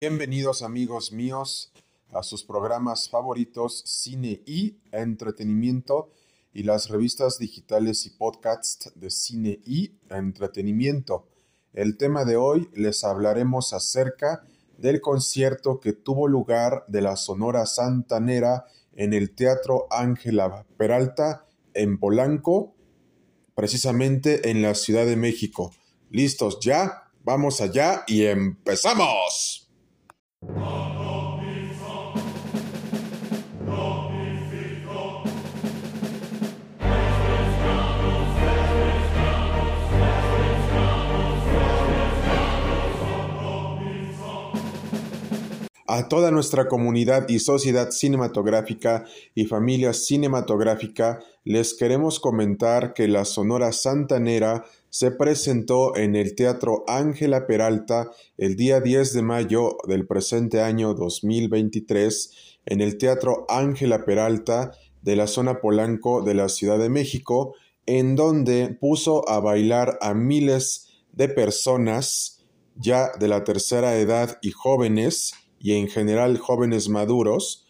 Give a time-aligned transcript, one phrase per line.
[0.00, 1.72] Bienvenidos amigos míos
[2.12, 6.12] a sus programas favoritos Cine y Entretenimiento
[6.52, 11.26] y las revistas digitales y podcasts de Cine y Entretenimiento.
[11.72, 17.66] El tema de hoy les hablaremos acerca del concierto que tuvo lugar de la Sonora
[17.66, 21.44] Santanera en el Teatro Ángela Peralta
[21.74, 22.76] en Polanco,
[23.56, 25.72] precisamente en la Ciudad de México.
[26.08, 27.10] ¿Listos ya?
[27.24, 29.67] Vamos allá y empezamos.
[45.90, 53.24] A toda nuestra comunidad y sociedad cinematográfica y familia cinematográfica les queremos comentar que la
[53.24, 60.06] Sonora Santanera se presentó en el Teatro Ángela Peralta el día 10 de mayo del
[60.06, 66.78] presente año 2023 en el Teatro Ángela Peralta de la zona Polanco de la Ciudad
[66.78, 67.54] de México,
[67.86, 72.44] en donde puso a bailar a miles de personas
[72.76, 77.66] ya de la tercera edad y jóvenes, y en general jóvenes maduros,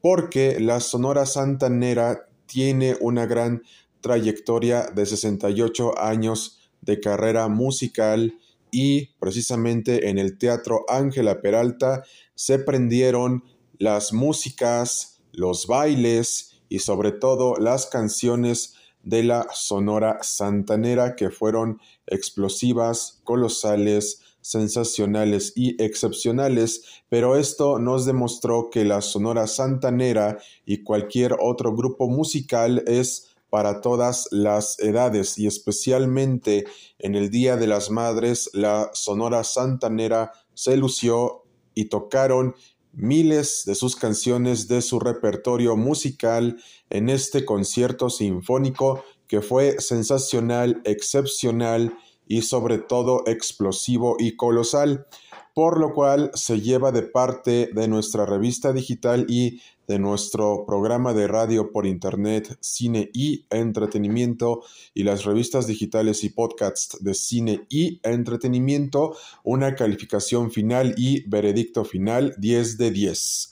[0.00, 3.62] porque la Sonora Santanera tiene una gran
[4.00, 8.38] trayectoria de 68 años de carrera musical
[8.70, 13.44] y precisamente en el Teatro Ángela Peralta se prendieron
[13.78, 21.80] las músicas, los bailes y sobre todo las canciones de la Sonora Santanera que fueron
[22.06, 31.36] explosivas, colosales, sensacionales y excepcionales, pero esto nos demostró que la Sonora Santanera y cualquier
[31.40, 36.66] otro grupo musical es para todas las edades y especialmente
[36.98, 42.54] en el Día de las Madres la Sonora Santanera se lució y tocaron
[42.92, 50.80] miles de sus canciones de su repertorio musical en este concierto sinfónico que fue sensacional,
[50.84, 51.96] excepcional
[52.28, 55.06] y sobre todo explosivo y colosal,
[55.54, 61.14] por lo cual se lleva de parte de nuestra revista digital y de nuestro programa
[61.14, 64.62] de radio por internet, cine y entretenimiento
[64.92, 71.86] y las revistas digitales y podcasts de cine y entretenimiento, una calificación final y veredicto
[71.86, 73.50] final 10 de 10.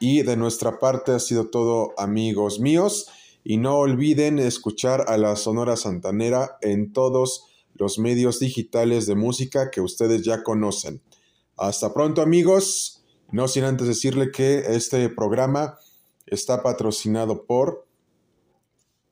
[0.00, 3.08] Y de nuestra parte ha sido todo amigos míos
[3.44, 9.70] y no olviden escuchar a la Sonora Santanera en todos los medios digitales de música
[9.70, 11.02] que ustedes ya conocen.
[11.56, 13.04] Hasta pronto amigos.
[13.30, 15.78] No sin antes decirle que este programa
[16.26, 17.86] está patrocinado por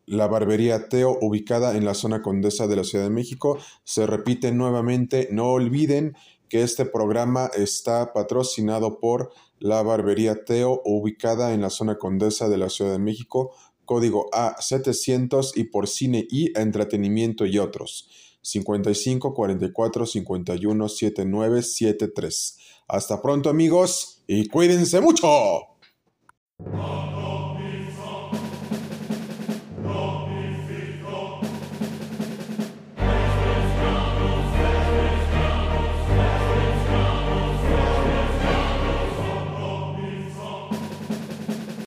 [0.06, 3.58] la barbería Teo, ubicada en la zona condesa de la Ciudad de México.
[3.84, 6.16] Se repite nuevamente, no olviden
[6.48, 12.58] que este programa está patrocinado por la barbería Teo, ubicada en la zona condesa de
[12.58, 18.08] la Ciudad de México, código A700 y por cine y entretenimiento y otros.
[18.42, 22.58] 55 44 51 79 73.
[22.88, 25.28] Hasta pronto amigos y cuídense mucho.